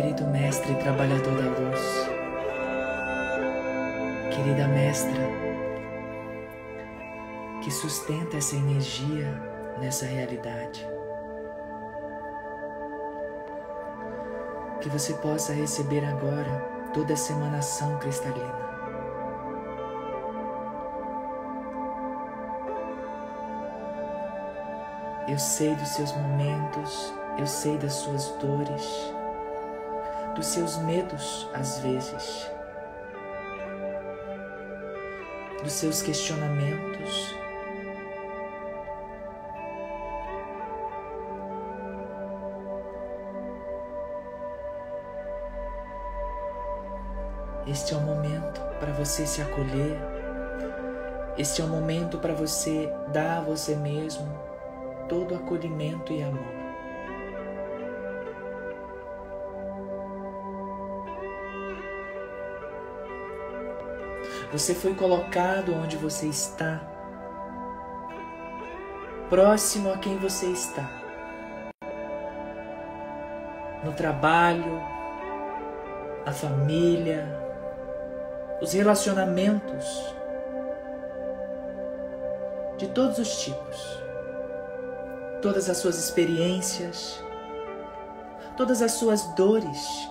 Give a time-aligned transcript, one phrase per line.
[0.00, 2.08] querido mestre trabalhador da luz,
[4.34, 5.20] querida mestra,
[7.62, 9.30] que sustenta essa energia
[9.78, 10.88] nessa realidade.
[14.80, 16.50] Que você possa receber agora
[16.94, 18.70] toda essa emanação cristalina.
[25.28, 29.19] Eu sei dos seus momentos, eu sei das suas dores,
[30.34, 32.50] dos seus medos às vezes,
[35.62, 37.34] dos seus questionamentos.
[47.66, 49.96] Este é o momento para você se acolher.
[51.38, 54.26] Este é o momento para você dar a você mesmo
[55.08, 56.59] todo acolhimento e amor.
[64.52, 66.80] Você foi colocado onde você está,
[69.28, 70.90] próximo a quem você está.
[73.84, 74.82] No trabalho,
[76.26, 77.28] na família,
[78.60, 80.16] os relacionamentos.
[82.76, 84.02] De todos os tipos,
[85.40, 87.22] todas as suas experiências,
[88.56, 90.10] todas as suas dores,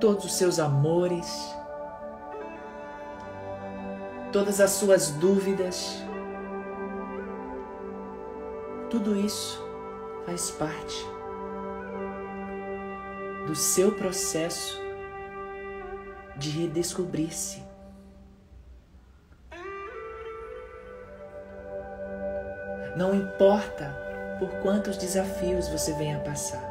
[0.00, 1.57] todos os seus amores
[4.32, 6.02] todas as suas dúvidas.
[8.90, 9.62] Tudo isso
[10.24, 11.06] faz parte
[13.46, 14.80] do seu processo
[16.36, 17.62] de redescobrir-se.
[22.96, 23.94] Não importa
[24.38, 26.62] por quantos desafios você venha passar.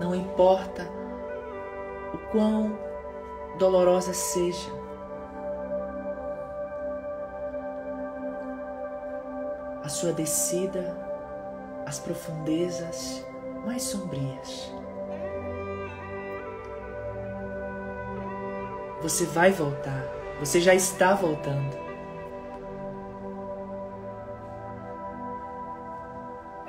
[0.00, 0.82] Não importa
[2.14, 2.91] o quão
[3.58, 4.70] dolorosa seja.
[9.82, 10.96] A sua descida
[11.86, 13.24] às profundezas
[13.64, 14.72] mais sombrias.
[19.02, 20.04] Você vai voltar,
[20.38, 21.82] você já está voltando.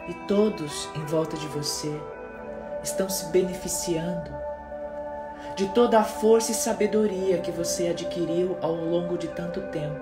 [0.07, 2.01] E todos em volta de você
[2.83, 4.31] estão se beneficiando
[5.55, 10.01] de toda a força e sabedoria que você adquiriu ao longo de tanto tempo,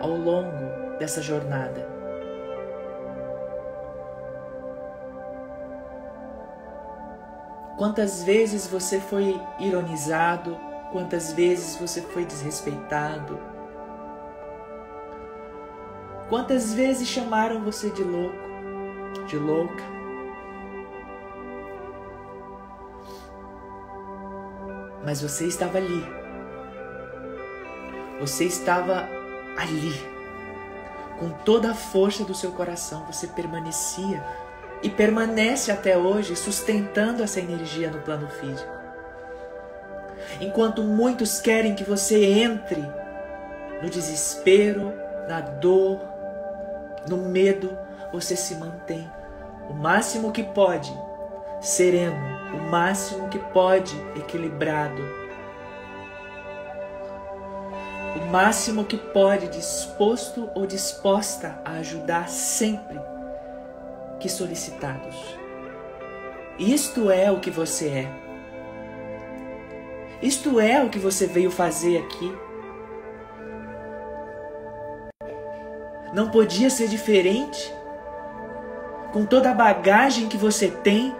[0.00, 1.88] ao longo dessa jornada.
[7.76, 10.56] Quantas vezes você foi ironizado,
[10.92, 13.36] quantas vezes você foi desrespeitado,
[16.28, 18.36] quantas vezes chamaram você de louco,
[19.26, 19.94] de louca.
[25.04, 26.04] Mas você estava ali.
[28.20, 29.08] Você estava
[29.56, 30.14] ali.
[31.18, 34.22] Com toda a força do seu coração, você permanecia
[34.82, 38.72] e permanece até hoje sustentando essa energia no plano físico.
[40.40, 42.82] Enquanto muitos querem que você entre
[43.82, 44.92] no desespero,
[45.28, 46.00] na dor,
[47.08, 47.76] no medo,
[48.12, 49.10] você se mantém
[49.68, 50.92] o máximo que pode
[51.60, 52.16] sereno,
[52.54, 55.02] o máximo que pode, equilibrado.
[58.16, 63.00] O máximo que pode, disposto ou disposta a ajudar sempre
[64.20, 65.16] que solicitados.
[66.58, 68.24] Isto é o que você é.
[70.22, 72.32] Isto é o que você veio fazer aqui.
[76.14, 77.74] Não podia ser diferente?
[79.12, 81.14] Com toda a bagagem que você tem,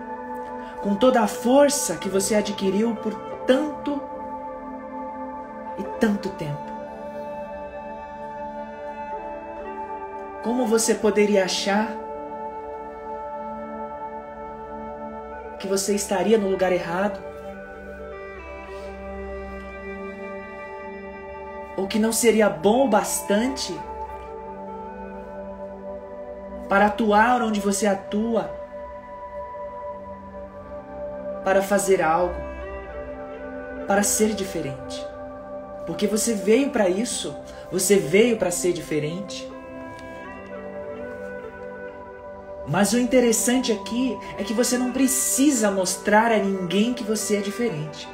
[0.85, 3.15] com toda a força que você adquiriu por
[3.47, 3.99] tanto
[5.79, 6.61] e tanto tempo.
[10.43, 11.89] Como você poderia achar
[15.59, 17.19] que você estaria no lugar errado?
[21.79, 23.75] Ou que não seria bom o bastante
[26.69, 28.64] para atuar onde você atua?
[31.45, 32.35] Para fazer algo,
[33.87, 35.07] para ser diferente.
[35.87, 37.37] Porque você veio para isso,
[37.71, 39.49] você veio para ser diferente.
[42.67, 47.41] Mas o interessante aqui é que você não precisa mostrar a ninguém que você é
[47.41, 48.09] diferente.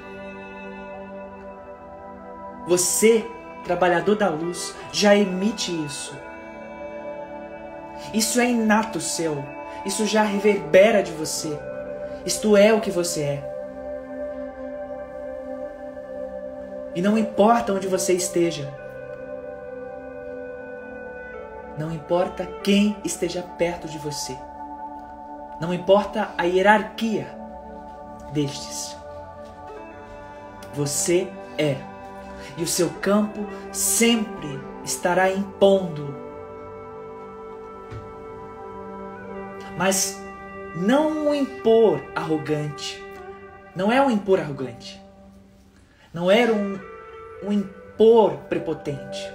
[2.67, 3.25] Você,
[3.65, 6.17] trabalhador da luz, já emite isso.
[8.13, 9.45] Isso é inato seu.
[9.87, 11.70] isso já reverbera de você.
[12.25, 13.51] Isto é o que você é.
[16.95, 18.69] E não importa onde você esteja,
[21.79, 24.37] não importa quem esteja perto de você,
[25.61, 27.29] não importa a hierarquia
[28.33, 28.97] destes,
[30.75, 31.77] você é,
[32.57, 36.15] e o seu campo sempre estará impondo.
[39.79, 40.20] Mas
[40.77, 43.03] não um impor arrogante,
[43.75, 45.01] não é um impor arrogante
[46.13, 46.79] não era um,
[47.45, 49.33] um impor prepotente.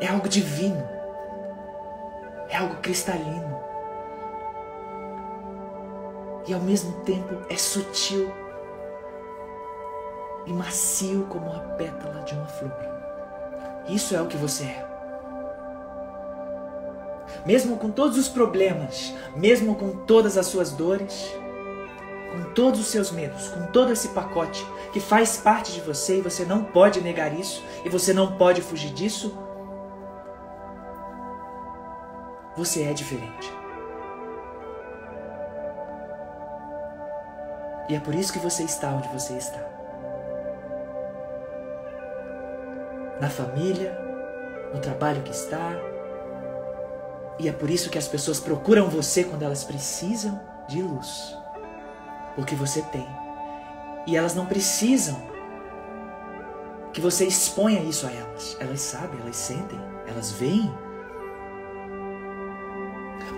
[0.00, 0.86] É algo divino.
[2.50, 3.58] É algo cristalino.
[6.46, 8.30] E ao mesmo tempo é sutil
[10.44, 12.76] e macio como a pétala de uma flor.
[13.88, 14.93] Isso é o que você é.
[17.44, 21.34] Mesmo com todos os problemas, mesmo com todas as suas dores,
[22.32, 26.22] com todos os seus medos, com todo esse pacote que faz parte de você e
[26.22, 29.36] você não pode negar isso e você não pode fugir disso,
[32.56, 33.52] você é diferente.
[37.88, 39.60] E é por isso que você está onde você está.
[43.20, 43.98] Na família,
[44.72, 45.72] no trabalho que está.
[47.38, 51.36] E é por isso que as pessoas procuram você quando elas precisam de luz
[52.36, 53.06] o que você tem.
[54.06, 55.16] E elas não precisam
[56.92, 58.56] que você exponha isso a elas.
[58.60, 60.72] Elas sabem, elas sentem, elas veem.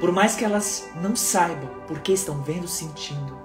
[0.01, 3.39] Por mais que elas não saibam por que estão vendo, sentindo.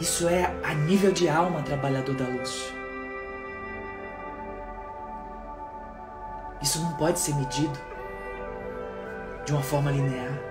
[0.00, 2.72] Isso é a nível de alma trabalhador da luz.
[6.62, 7.78] Isso não pode ser medido
[9.44, 10.46] de uma forma linear.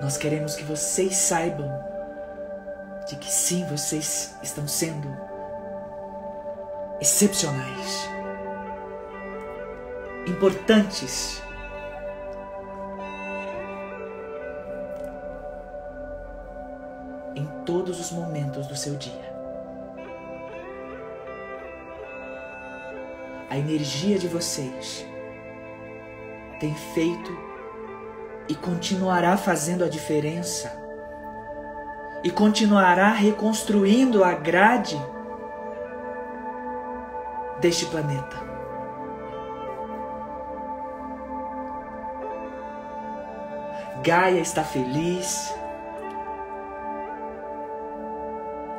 [0.00, 1.70] Nós queremos que vocês saibam
[3.06, 5.08] de que sim, vocês estão sendo
[7.00, 8.08] excepcionais,
[10.26, 11.42] importantes.
[17.64, 19.32] Todos os momentos do seu dia.
[23.50, 25.06] A energia de vocês
[26.58, 27.52] tem feito
[28.48, 30.72] e continuará fazendo a diferença
[32.24, 35.00] e continuará reconstruindo a grade
[37.60, 38.52] deste planeta.
[44.02, 45.54] Gaia está feliz.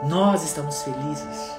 [0.08, 1.52] Nós estamos felizes.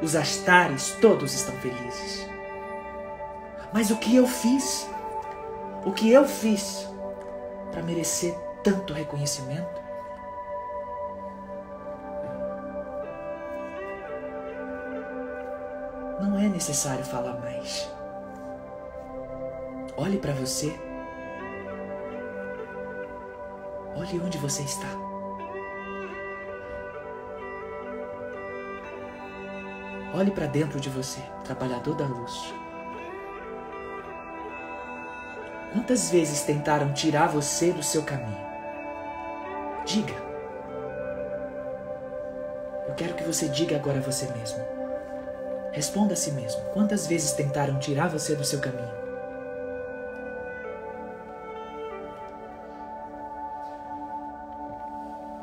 [0.00, 2.26] Os astares todos estão felizes.
[3.72, 4.88] Mas o que eu fiz?
[5.84, 6.88] O que eu fiz
[7.70, 8.34] para merecer
[8.64, 9.80] tanto reconhecimento?
[16.18, 17.90] Não é necessário falar mais.
[19.98, 20.89] Olhe para você.
[24.10, 24.88] Olhe onde você está.
[30.12, 32.52] Olhe para dentro de você, trabalhador da luz.
[35.72, 38.44] Quantas vezes tentaram tirar você do seu caminho?
[39.86, 40.14] Diga.
[42.88, 44.58] Eu quero que você diga agora a você mesmo.
[45.70, 46.60] Responda a si mesmo.
[46.72, 49.09] Quantas vezes tentaram tirar você do seu caminho?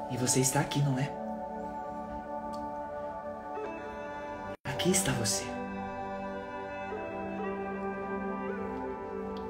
[0.09, 1.11] E você está aqui, não é?
[4.65, 5.43] Aqui está você.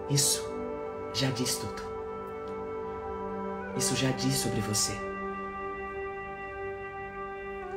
[0.09, 0.41] Isso
[1.13, 1.81] já diz tudo.
[3.77, 4.93] Isso já diz sobre você.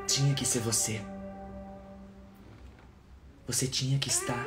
[0.07, 1.01] Tinha que ser você.
[3.47, 4.47] Você tinha que estar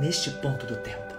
[0.00, 1.17] neste ponto do tempo.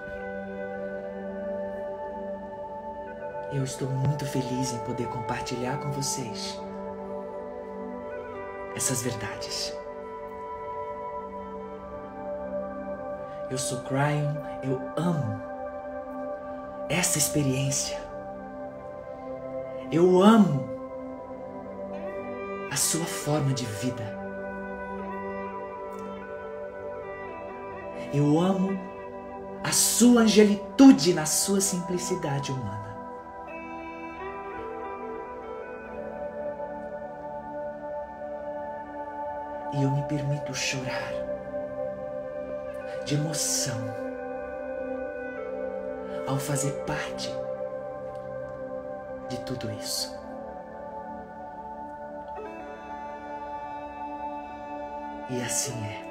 [3.52, 6.60] Eu estou muito feliz em poder compartilhar com vocês
[8.76, 9.74] essas verdades.
[13.50, 15.42] Eu sou Cryon, eu amo
[16.90, 18.00] essa experiência.
[19.92, 20.70] Eu amo
[22.72, 24.20] a sua forma de vida.
[28.14, 28.80] Eu amo
[29.64, 32.89] a sua angelitude na sua simplicidade humana.
[39.80, 41.14] E eu me permito chorar
[43.06, 43.78] de emoção
[46.28, 47.34] ao fazer parte
[49.30, 50.20] de tudo isso.
[55.30, 56.09] E assim é.